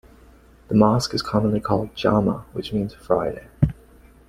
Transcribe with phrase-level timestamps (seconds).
[0.69, 3.45] The mosque is commonly called "Jama" which means Friday.